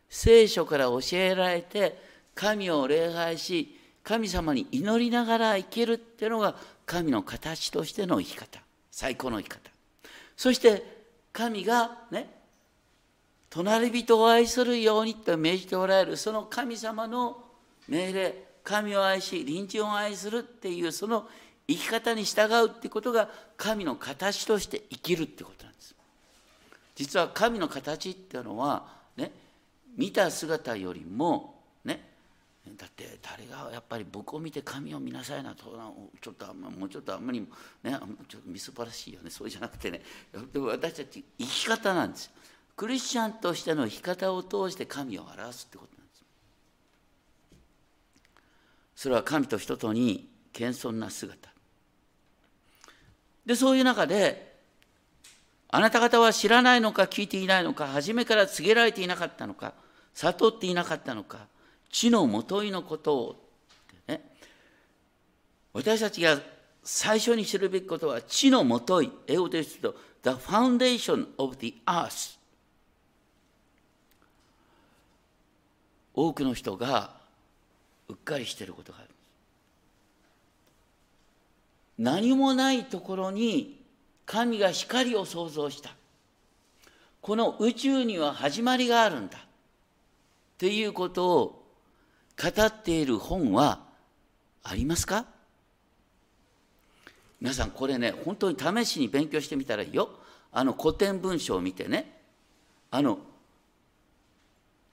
[0.10, 2.02] 聖書から教えられて
[2.34, 6.56] 神を礼拝し神様に祈りながら生きるっていうのが
[6.86, 8.60] 神の形としての生き方。
[8.90, 9.70] 最高の生き方。
[10.36, 12.30] そして神がね
[13.50, 17.44] 隣人を愛するようにと命じておられるその神様の
[17.88, 18.47] 命令。
[18.68, 21.26] 神を愛し隣人を愛するっていうその
[21.70, 25.96] 生き方に従うってことが神の形として生きるってことなんです。
[26.94, 29.32] 実は神の形っていうのはね
[29.96, 32.10] 見た姿よりもね
[32.76, 35.64] だって誰がやっぱり僕を見て神を見なさいなと
[36.20, 37.48] ちょっともうちょっとあんまりね
[38.28, 39.30] ちょっとみすばらしいよね。
[39.30, 40.02] そうじゃなくてね。
[40.52, 42.30] でも私たち生き方なんです。
[42.76, 46.24] クリスチャンとしての生き方を通して神を表すってことなんです
[48.98, 51.52] それは神と人とに謙遜な姿。
[53.46, 54.58] でそういう中で
[55.70, 59.76] あなた方は知らないのか聞いていないのか初めから告げられていなかったのか
[60.16, 61.46] 悟っていなかったのか
[61.92, 63.50] 地のもといのことを、
[64.08, 64.20] ね、
[65.74, 66.40] 私たちが
[66.84, 69.12] 最初に知るべきことは地のもとい。
[69.28, 72.40] 英語で言うと The foundation of the earth
[76.16, 77.17] 多くの人が
[78.10, 79.10] うっかりしてることがある。
[81.98, 83.84] 何もないところに
[84.26, 85.92] 神が光を創造した。
[87.22, 89.38] この宇宙には始まりがあるんだ。
[89.38, 89.42] っ
[90.58, 91.68] ていうことを
[92.42, 93.80] 語っている本は
[94.64, 95.26] ありますか？
[97.42, 100.10] 皆さんこれね本当に試しに勉強してみたらいいよ。
[100.52, 102.20] あの古典文書を見てね。
[102.90, 103.20] あの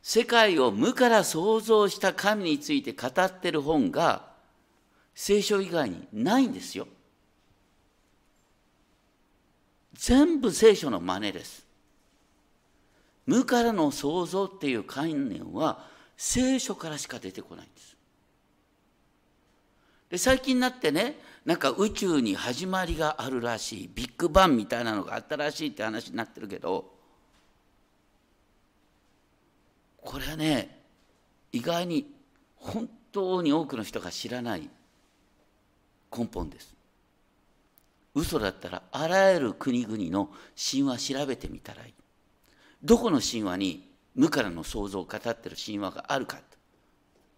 [0.07, 4.27] 世界を無から創造した神について語ってる本が
[5.15, 6.87] 聖書以外にないんですよ。
[9.95, 11.67] 全部聖書の真似です。
[13.25, 15.87] 無からの創造っていう概念は
[16.19, 17.97] 聖書からしか出てこないんです。
[20.11, 26.93] で最近になってねなんか宇宙に始まりがあるらしいビッグバンみたいなのがあったらしいって話になってるけど
[30.05, 30.81] これはね
[31.51, 32.07] 意外に
[32.57, 34.69] 本当に多くの人が知らない
[36.17, 36.75] 根本です。
[38.15, 41.95] 嘘だったらあらゆる国々の神話調べてみたらいい。
[42.83, 46.39] どこの神話に無からの創造を語ってる神話があるか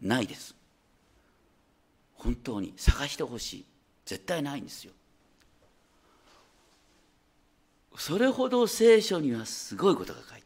[0.00, 0.55] ないです。
[2.14, 3.64] 本当に探してほしい。
[4.05, 4.92] 絶対ないんですよ。
[7.96, 10.44] それほど聖書にはすごいことが書いて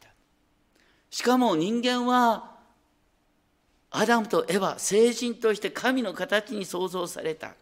[1.11, 2.55] しかも人間は
[3.91, 7.53] アダムとエヴァ、聖人として神の形に創造された。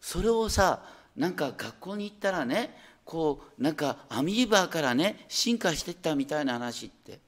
[0.00, 0.82] それをさ
[1.16, 7.18] なんか学校に行ったらねこうなんかアミーバーからね進化していったみたいな話って。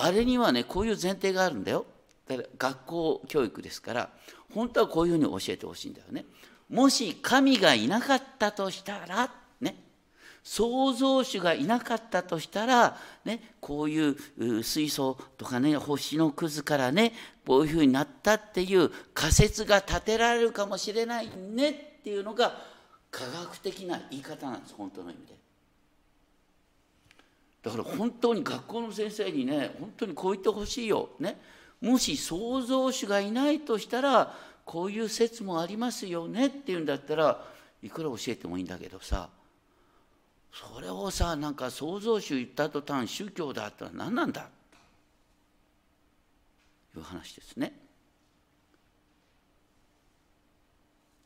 [0.00, 1.86] あれにはねこういう前提があるんだよ。
[2.26, 4.10] だから学校教育ですから。
[4.54, 6.24] 本当はこういうふうに教えてほしいんだよね。
[6.68, 9.30] もし神がいなかったとしたらね
[10.50, 17.12] 創造主がいなかったとしたら、ね、こういう水素とかね星のくずからね
[17.46, 22.54] こういうふうになったっていう仮説が立てられるかもしれないねっていうのが
[23.10, 25.34] 科学的な言い方なんです本当の意味で。
[27.62, 31.10] だから本当に学校の先生にね本当にこう言ってほしいよ。
[31.20, 31.38] ね、
[31.82, 34.34] もし創造主がいないとしたら
[34.64, 37.44] こういう説もありますよねっていうんだったら
[37.82, 39.28] いくら教えてもいいんだけどさ
[40.52, 44.48] それをさなんか創造主言った途端宗教だったら何なんだ？
[46.92, 47.72] という話ですね。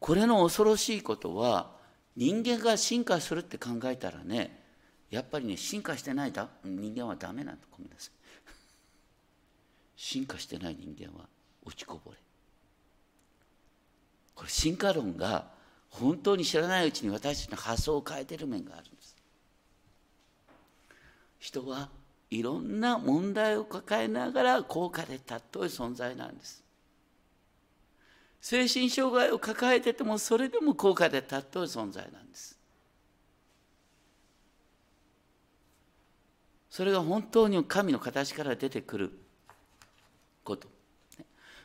[0.01, 1.71] これの恐ろしいことは
[2.17, 4.61] 人間が進化するって考えたらね
[5.11, 6.49] やっぱりね進化してないだ。
[6.65, 7.63] 人間はダメなんだ。
[7.71, 8.13] ごめんなさい。
[9.97, 11.27] 進化してない人間は
[11.65, 12.19] 落ちこぼれ。
[14.35, 15.47] これ進化論が
[15.89, 18.87] 本当に知らないうちに私たちの発想を変えてる面がある。
[21.43, 21.89] 人は
[22.31, 26.63] いろんな問題を抱えながら高価で尊い存在なんです。
[28.41, 32.57] 精神障害を抱えててもそれでも高価で尊い存在なんです。
[36.71, 39.13] それが本当に神の形から出てくる
[40.45, 40.69] こと。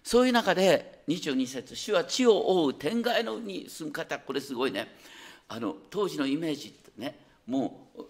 [0.03, 4.17] そういう中で22節主は地を覆う天外のに住む方。
[4.17, 4.87] これすごいね。
[5.47, 8.01] あの当時のイメージってねもう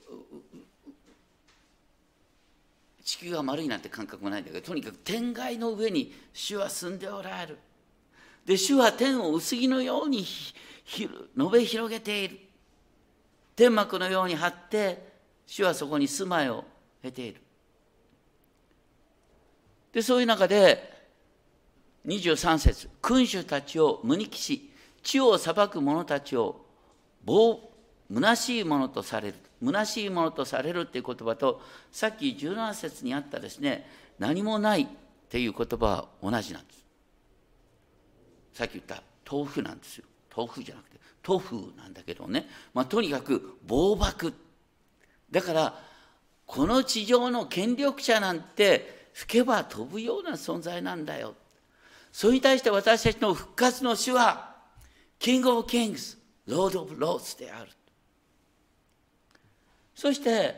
[3.07, 7.57] 地球が丸いなんて感覚もないんだけどとにかく天外の上に主は住んでおられる。
[8.45, 11.09] で主は天を薄着のように述
[11.49, 12.37] べ広げている。
[13.55, 15.07] 天幕のように張って
[15.45, 16.65] 主はそこに住まいを
[17.01, 17.39] 経ている。
[19.93, 21.07] でそういう中で
[22.05, 26.65] 23節君主たちを無に帰し地を裁く者たちを
[27.23, 27.71] 棒
[28.13, 29.35] 虚しいものとされる。
[29.63, 33.89] 虚しいものとされるっていう言葉とさっき17節にあったですね
[34.19, 34.87] 何もないっ
[35.29, 36.85] ていう言葉は同じなんです。
[38.53, 40.05] さっき言った豆腐なんですよ。
[40.35, 44.33] 豆腐じゃなくて豆腐なんだけどね、まあ、とにかく暴漠。
[45.29, 45.79] だから
[46.45, 51.35] この地上の権力者なんて吹けば飛ぶような存在なんだよ。
[52.11, 54.55] それに対して私たちの復活の主は
[55.19, 56.17] King of Kings,
[56.47, 57.71] Lord of Lords である。
[59.97, 60.53] そして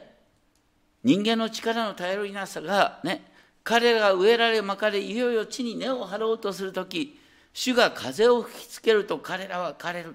[1.02, 3.24] 人間の力の頼りなさがね
[3.64, 7.18] 彼らが植えられまかれいよいよ地に根を張ろうとする時
[7.54, 10.14] 主が風を吹きつけると彼らは枯れる。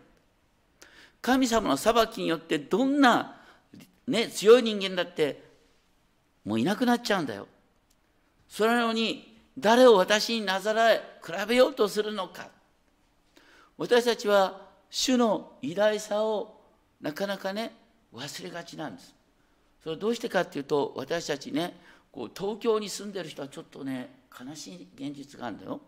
[1.22, 3.40] 神様の裁きによってどんな、
[4.06, 5.42] ね、強い人間だって
[6.44, 7.48] もういなくなっちゃうんだよ。
[8.46, 12.48] それなのに誰を私になざらえ比べようとするのか。
[13.78, 14.60] 私たちは
[14.90, 16.60] 主の偉大さを
[17.00, 17.72] なかなかね
[18.14, 19.13] 忘れがちなんです。
[19.84, 21.76] それどうしてかっていうと私たちね
[22.10, 24.08] こう東京に住んでる人はちょっとね
[24.40, 25.80] 悲しい現実があるんだよ。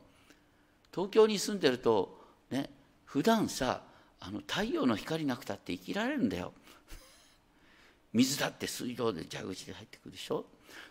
[0.95, 2.69] 東京に住んでるとね
[3.07, 3.81] 普段さ
[4.21, 6.53] あの太陽の光なくたって生きられるんだよ。
[8.13, 10.45] 水だって水道で蛇口で入ってくるでしょ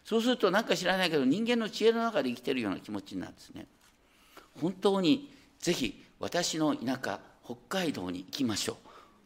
[0.03, 3.67] そうすると何か知らないけど人間の知恵の中で生きてるような気持ちになるんですね。
[4.59, 8.77] 本当にぜひ私の田舎北海道に行きましょう。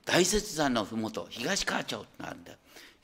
[0.06, 2.58] 大雪山の麓東川町ってあるんだよ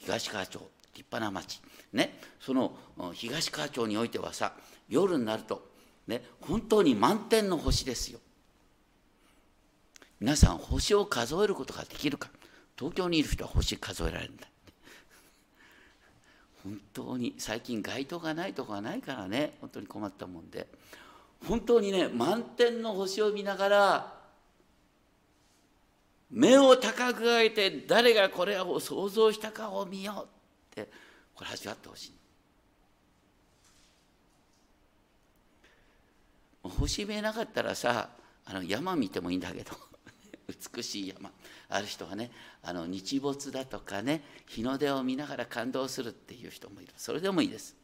[0.05, 0.59] 東川町
[0.93, 1.59] 立派な町。
[1.91, 2.19] ね。
[2.39, 2.77] その
[3.13, 4.53] 東川町においてはさ
[4.87, 5.67] 夜になると
[6.07, 8.19] ね本当に満天の星ですよ。
[10.19, 12.29] 皆さん星を数えることができるか。
[12.77, 14.47] 東京にいる人は星数えられるんだ
[16.61, 19.57] 本当に最近街灯がないとこがないからね。
[19.61, 20.67] 本当に困ったもんで。
[21.47, 24.14] 本当にね満天の星を見ながら
[26.29, 30.27] 目を高く上げて誰がこれを想像したかを見ようっ
[30.83, 30.89] て
[31.35, 32.13] これ味わってほしい。
[36.63, 38.09] 星見えなかったらさ
[38.45, 39.71] あの山見てもいいんだけど
[40.73, 41.31] 美しい山。
[41.69, 42.31] ある人はね
[42.63, 46.93] あの日没だとかね日の出を見ながら感動するっていう人もいる。
[46.97, 47.75] それでもいいです。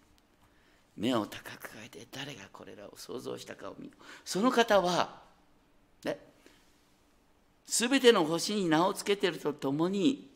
[0.97, 4.03] 目を高く上げて誰がこれらを想像したかを見よう。
[4.25, 5.21] その方は
[6.03, 6.30] ね
[7.71, 10.27] すべての星に名を付けているとともに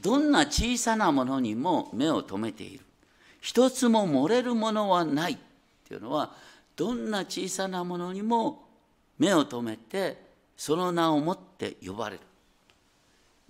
[0.00, 2.80] どんな小さなものにも目を留めている。
[3.42, 5.36] 一つも漏れるものはないっ
[5.86, 6.32] ていうのは
[6.74, 8.66] どんな小さなものにも
[9.18, 10.16] 目を留めて
[10.56, 12.22] その名をもって呼ばれる。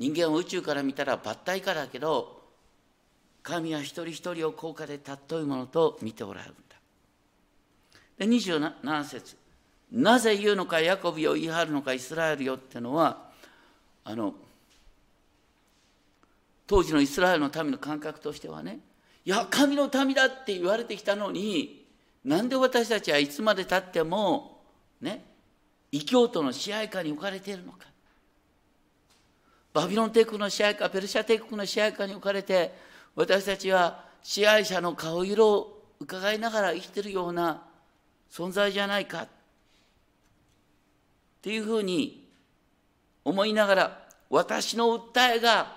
[0.00, 2.42] 人間は宇宙から見たら抜体化だけど
[3.44, 6.76] 神は一人一人を高価で尊いものと見ておられるんだ。
[8.18, 9.43] で27節。
[9.94, 13.30] なぜ言うのかヤコビを言い張るのかイスラエルよってのは
[14.02, 14.34] あの
[16.66, 18.80] 当時のイスラエルの民の感覚としてはね
[19.24, 21.86] いや神の民だって言われてきたのに
[22.24, 24.62] なんで私たちはいつまでたっても
[25.00, 25.24] ね
[25.92, 27.86] 異教徒の支配下に置かれているのか。
[29.72, 32.74] バビロン帝国の支配下ペルシャ帝国の支配下に置かれて
[33.14, 37.62] 私たちは支配者の顔色を伺いながら生きてるような
[38.30, 39.28] 存在じゃないか。
[41.44, 42.26] っていうふうに
[43.22, 43.98] 思いながら
[44.30, 45.76] 私の訴えが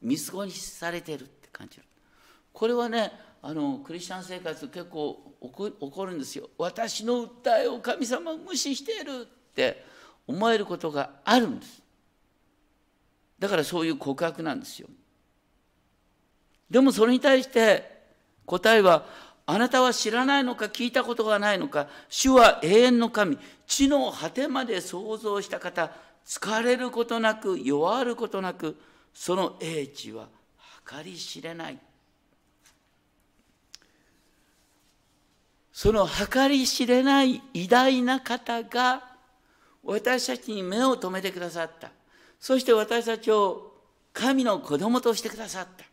[0.00, 1.82] 見過ごしされてるって感じる。
[2.50, 6.48] これはねあのクリスチャン生活結構起こるんですよ。
[6.56, 9.84] 私の訴えを神様無視しているって
[10.26, 11.82] 思えることがあるんです。
[13.38, 14.88] だからそういう告白なんですよ。
[16.70, 18.00] でもそれに対して
[18.46, 19.04] 答えは
[19.44, 23.38] あなたは知らないのか聞いたことがないのか主は永遠の神。
[23.66, 25.92] 地の果てまで創造した方
[26.24, 28.76] 疲れることなく弱ることなく
[29.12, 30.28] その英知は
[30.88, 31.78] 計り知れない。
[35.72, 39.02] その計り知れない偉大な方が
[39.82, 41.90] 私たちに目を留めてくださった。
[42.38, 43.72] そして私たちを
[44.12, 45.84] 神の子供としてくださった。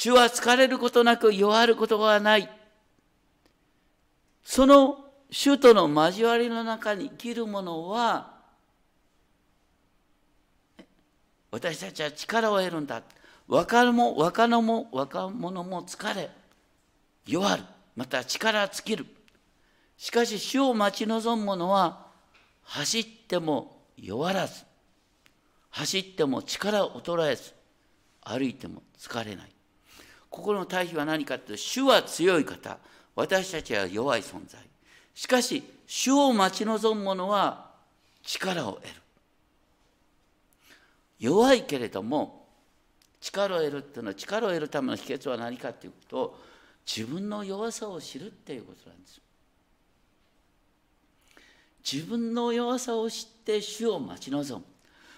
[0.00, 2.48] 主は疲れることなく弱ることがない。
[4.44, 8.32] その主との交わりの中に生きる者は
[11.50, 13.02] 私たちは力を得るんだ。
[13.48, 16.30] 若者も若者も若者も疲れ
[17.26, 17.64] 弱る。
[17.96, 19.06] また力尽きる。
[19.96, 22.06] しかし主を待ち望む者は
[22.62, 24.62] 走っても弱らず。
[25.70, 27.52] 走っても力を衰えず。
[28.22, 29.57] 歩いても疲れない。
[30.30, 32.78] ここの対比は何かというと主は強い方。
[33.14, 34.60] 私たちは弱い存在。
[35.14, 37.70] しかし主を待ち望む者は
[38.22, 38.90] 力を得る。
[41.18, 42.46] 弱いけれども
[43.20, 46.38] 力を得るっていうのは力を得るための秘訣は何かっていうと
[46.86, 49.20] 自分の弱さを知るっていうことなんです
[51.90, 54.66] 自分の弱さを知って主を待ち望む。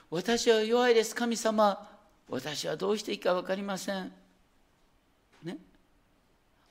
[0.09, 1.15] 私は弱いです。
[1.17, 1.89] 神様
[2.29, 4.13] 私はどうしていいか分かりません。
[5.43, 5.59] ね。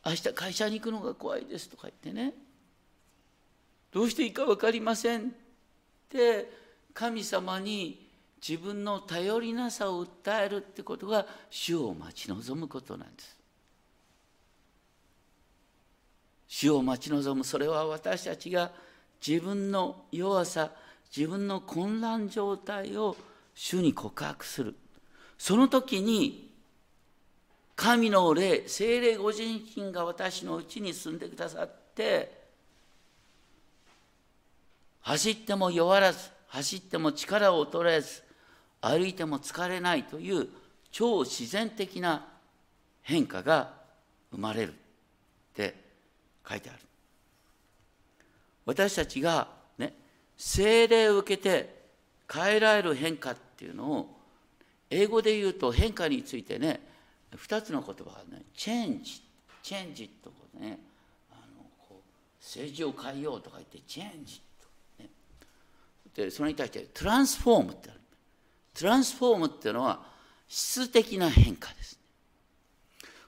[0.06, 2.34] 明日会社に行くのが怖いですとか言ってね。
[3.92, 5.24] どうしていいか分かりませんっ
[6.10, 6.50] て
[6.94, 8.08] 神様に
[8.48, 13.38] 自分の頼りなさを訴えるってことが主を待ち望むことなんです。
[16.48, 17.44] 主を待ち望む。
[17.44, 18.72] それは私たちが
[19.26, 20.72] 自分の弱さ
[21.16, 23.16] 自分の混乱状態を
[23.56, 24.76] 主に告白する。
[25.38, 26.49] その時に
[27.80, 32.30] 神の霊精霊ご自身が私のうちに住んでくださって
[35.00, 38.22] 走っても弱らず走っても力を衰えず
[38.82, 40.50] 歩いても疲れないという
[40.92, 42.26] 超自然的な
[43.02, 43.72] 変化が
[44.34, 44.74] 生まれるっ
[45.56, 45.74] て
[46.48, 46.80] 書いてある。
[48.66, 49.94] 私たちがね
[50.36, 51.80] 精霊を受けて
[52.30, 54.20] 変えられる変化っていうのを
[54.90, 56.89] 英語で言うと変化についてね
[57.36, 59.22] 2つの言葉がねチェンジ
[59.62, 60.80] チェンジとね。
[61.32, 64.42] あのこう政治を変えようとか言ってチェンジ
[64.98, 65.10] と、ね、
[66.16, 68.00] でそれに対してトランスフォームってある。
[68.74, 70.06] トランスフォームっていうのは
[70.48, 72.00] 質的な変化です、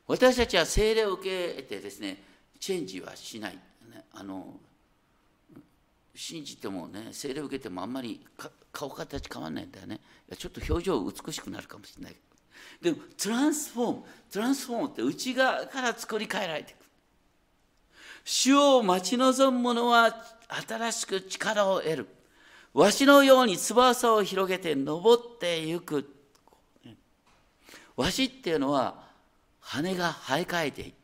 [0.07, 2.23] 私たちは精霊を受けてですね
[2.59, 3.59] チェンジはしない、ね、
[4.13, 4.59] あの
[6.15, 8.25] 信じてもね精霊を受けてもあんまり
[8.71, 9.99] 顔形変わんないんだよね。
[10.37, 12.15] ちょっと表情美しくなるかもしれない。
[12.81, 16.81] でもトランスフォームトランスフォームって内側から作り変えられていく
[18.23, 20.15] 主を待ち望む者は
[20.67, 22.07] 新しく力を得る。
[22.73, 26.09] わしのように翼を広げて登ってゆく。
[27.95, 29.03] わしっていうのは
[29.59, 30.95] 羽が生え替えていく。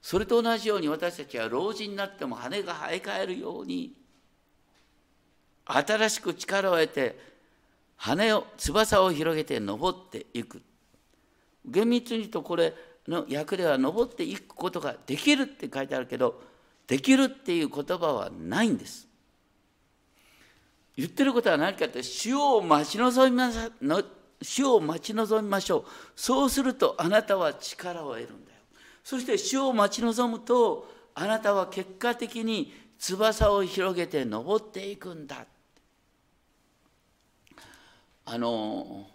[0.00, 3.92] それと同じように私たちは老人になっても羽が生え替えるように
[5.64, 7.31] 新しく力を得て
[8.02, 10.60] 羽を翼を広げて登っていく。
[11.64, 12.74] 厳密に言うとこれ
[13.06, 16.42] の役では登っていくことができるって書いてあるけど
[16.88, 19.06] できるっていう言葉はないんです。
[20.96, 23.50] 言ってることは何かって主を待ち望みま
[24.42, 25.84] 主を待ち望みましょう。
[26.16, 28.58] そうするとあなたは力を得るんだよ。
[29.04, 35.46] そして主を待ち望むとあなたは結果的に翼を広げて登っていくんだ。
[38.24, 39.06] あの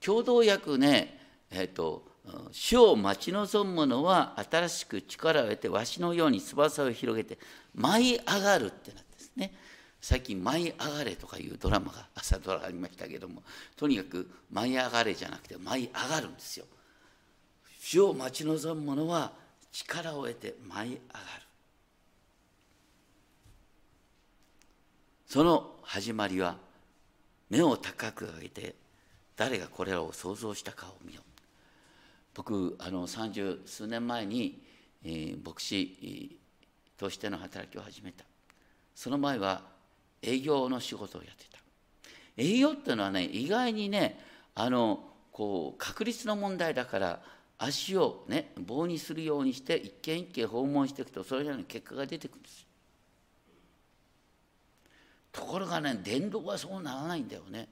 [0.00, 1.18] 共同訳ね
[1.50, 2.14] えっ、と
[2.52, 7.38] 主を待ち望む者は新しく力を得てわしのように翼を広げて
[7.74, 9.54] 舞い上がるってなってですね
[10.00, 13.42] 最近「舞い上がれ」とかいうドラマが 朝ドラありましたけども
[13.76, 16.66] とにかく「舞い上がれ」じゃなくて舞い上がるんですよ。
[17.80, 19.32] 主を待ち望む者は
[19.70, 21.46] 力を得て舞い上がる。
[25.26, 26.56] その始まりは
[27.54, 28.74] 目を高く上げて
[29.36, 31.24] 誰がこれらを想像したかを見よう。
[32.34, 34.60] 僕あの三十数年前に、
[35.04, 36.36] えー、牧師
[36.98, 38.24] としての働きを始めた。
[38.96, 39.62] その前は
[40.20, 41.58] 営業の仕事をやってた。
[42.36, 44.18] 営業っていうのはね意外にね
[44.56, 47.20] あのこう確率の問題だから
[47.58, 52.66] 足をね棒にするようにして一軒一軒訪問していくとそれなりに結果が出てくるんです
[55.34, 57.68] ところがね伝道はそうならないんだよね。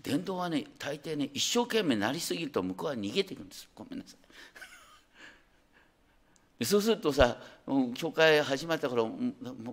[0.00, 3.68] 伝道はね大抵ね一生懸命なりすぎると向こうは逃げていくんです。
[3.74, 4.16] ごめんなさ
[6.58, 6.64] い。
[6.64, 7.36] そうするとさ
[7.94, 9.12] 教会始まった頃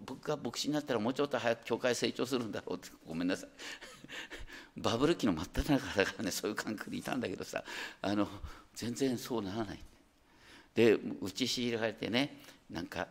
[0.06, 2.90] 僕が牧師になったらもうちょっと早く教会成長するんだろうって。
[3.08, 3.50] ごめんなさい。
[4.76, 7.64] バブル期の真っ只中だからねそういう感覚でいたんだけどさ
[8.02, 8.28] あの
[8.74, 9.80] 全然そうならない。
[10.76, 13.08] で打ち強いられてねなんか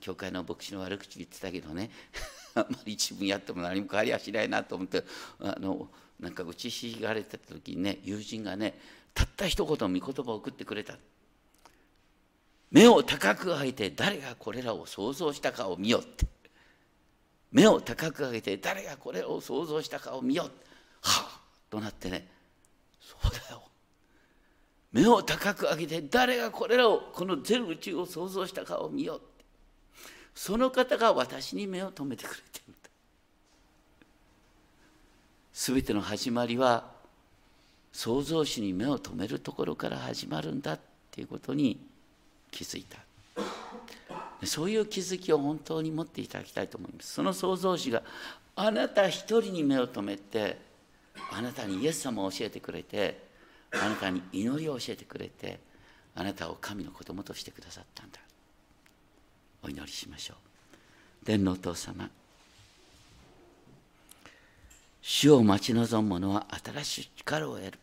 [0.00, 1.90] 教会の牧師の悪口言ってたけどね。
[2.54, 5.04] あんまり一文やっても何も変わりはしないなと思って
[5.40, 5.88] あの
[6.20, 8.78] なんか打ちひがれてた時にね友人がね
[9.14, 10.94] たった一言御言葉を送ってくれた。
[12.70, 16.26] 目を高く上げて誰がこれらを想像したかを見よって。
[17.50, 20.50] 目を高く上げて誰がこれを想像したかを見よは
[21.00, 21.40] あ
[21.70, 22.28] となってね
[23.00, 23.62] そうだよ。
[24.92, 29.37] 目を高く上げて誰がこれらをこの全宇宙を想像したかを見よって。
[30.38, 32.74] その方が私に目を留めてくれてる
[35.52, 36.84] 全ての始まりは
[37.92, 40.80] 創造主に目を留めるところから始まるんだっ
[41.10, 41.84] ていうことに
[42.52, 42.98] 気づいた。
[44.46, 47.14] そういう気づきを本当に持っていただきたいと思います。
[47.14, 48.04] その創造主が
[48.54, 50.56] あなた一人に目を留めて
[51.32, 53.26] あなたにイエス様を教えてくれて
[53.72, 55.58] あなたに祈りを教えてくれて
[56.14, 58.20] あなたを神の子供としてくださったんだ。
[59.62, 61.26] お祈りしましょう。
[61.26, 62.08] 天のお父様
[65.02, 67.78] 主を待ち望む者は新しい力を得る。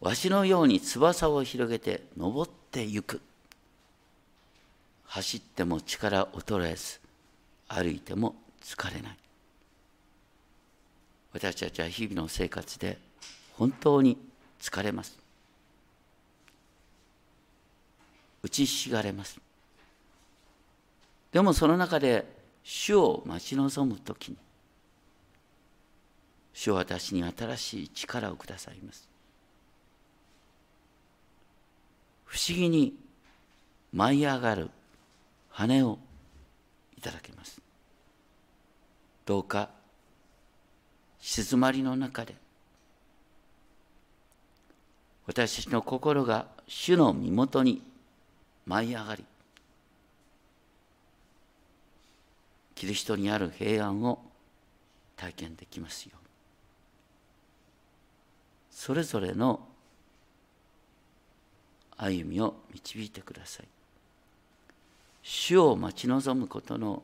[0.00, 3.20] わしのように翼を広げて登ってゆく。
[5.04, 7.00] 走っても力衰えず
[7.66, 9.16] 歩いても疲れない。
[11.32, 12.98] 私たちは日々の生活で
[13.54, 14.16] 本当に
[14.60, 15.18] 疲れます。
[18.42, 19.40] 打ちひしがれます。
[21.32, 22.26] でもその中で
[22.62, 24.36] 主を待ち望む時に
[26.52, 29.08] 主は私に新しい力をくださいます。
[32.24, 32.94] 不思議に
[33.92, 34.70] 舞い上がる
[35.50, 35.98] 羽を
[36.96, 37.60] いただけます。
[39.24, 39.70] どうか
[41.20, 42.34] 静まりの中で
[45.26, 47.82] 私たちの心が主の身元に
[48.66, 49.24] 舞い上がり
[52.80, 54.20] キリストにある平安を
[55.14, 56.12] 体験できますよ
[58.70, 59.60] それぞれの
[61.98, 63.66] 歩みを導いてください。
[65.22, 67.02] 主を待ち望むことの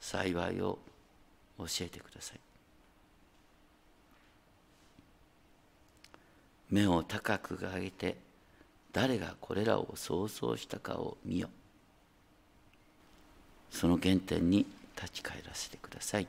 [0.00, 0.80] 幸いを
[1.58, 2.40] 教えてください。
[6.70, 8.16] 目を高く上げて
[8.92, 11.48] 誰がこれらを想像したかを見よ。
[13.72, 16.28] その原点に立ち返らせてください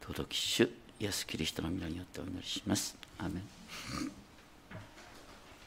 [0.00, 2.96] 届き主イエス・キリストの皆によってお祈りします。
[3.18, 4.21] アメン